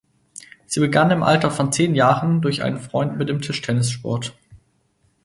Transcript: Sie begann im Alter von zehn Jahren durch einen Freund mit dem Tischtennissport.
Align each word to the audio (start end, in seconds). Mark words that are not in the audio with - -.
Sie 0.65 0.79
begann 0.79 1.11
im 1.11 1.21
Alter 1.21 1.51
von 1.51 1.71
zehn 1.71 1.93
Jahren 1.93 2.41
durch 2.41 2.63
einen 2.63 2.79
Freund 2.79 3.19
mit 3.19 3.29
dem 3.29 3.39
Tischtennissport. 3.39 4.35